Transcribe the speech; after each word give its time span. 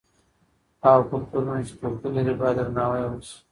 هغه 0.83 1.01
کلتورونه 1.11 1.61
چې 1.67 1.73
توپیر 1.79 2.11
لري 2.15 2.33
باید 2.39 2.57
درناوی 2.59 2.99
یې 3.03 3.07
وسي. 3.11 3.35